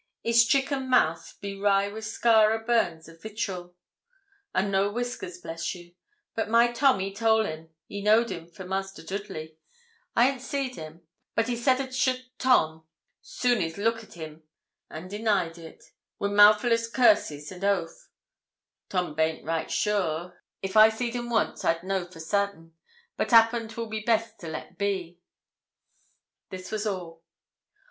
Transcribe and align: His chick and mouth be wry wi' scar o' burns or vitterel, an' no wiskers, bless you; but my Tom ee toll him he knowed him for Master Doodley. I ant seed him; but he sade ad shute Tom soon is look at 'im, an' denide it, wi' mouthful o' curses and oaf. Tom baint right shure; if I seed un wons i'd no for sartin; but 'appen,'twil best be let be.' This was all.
His 0.23 0.47
chick 0.47 0.71
and 0.71 0.89
mouth 0.89 1.35
be 1.41 1.55
wry 1.55 1.87
wi' 1.87 1.99
scar 1.99 2.53
o' 2.53 2.65
burns 2.65 3.07
or 3.07 3.15
vitterel, 3.15 3.75
an' 4.51 4.71
no 4.71 4.91
wiskers, 4.91 5.37
bless 5.37 5.75
you; 5.75 5.93
but 6.33 6.49
my 6.49 6.71
Tom 6.71 6.99
ee 7.01 7.13
toll 7.13 7.45
him 7.45 7.69
he 7.85 8.01
knowed 8.01 8.31
him 8.31 8.47
for 8.47 8.65
Master 8.65 9.03
Doodley. 9.03 9.57
I 10.15 10.27
ant 10.27 10.41
seed 10.41 10.73
him; 10.75 11.05
but 11.35 11.47
he 11.47 11.55
sade 11.55 11.79
ad 11.81 11.93
shute 11.93 12.31
Tom 12.39 12.83
soon 13.21 13.61
is 13.61 13.77
look 13.77 14.03
at 14.03 14.17
'im, 14.17 14.41
an' 14.89 15.07
denide 15.07 15.59
it, 15.59 15.83
wi' 16.17 16.29
mouthful 16.29 16.73
o' 16.73 16.77
curses 16.91 17.51
and 17.51 17.63
oaf. 17.63 18.09
Tom 18.89 19.13
baint 19.13 19.45
right 19.45 19.69
shure; 19.69 20.41
if 20.63 20.75
I 20.75 20.89
seed 20.89 21.15
un 21.15 21.29
wons 21.29 21.63
i'd 21.63 21.83
no 21.83 22.05
for 22.05 22.19
sartin; 22.19 22.71
but 23.17 23.31
'appen,'twil 23.31 23.91
best 24.03 24.39
be 24.39 24.47
let 24.47 24.79
be.' 24.79 25.19
This 26.49 26.71
was 26.71 26.87
all. 26.87 27.21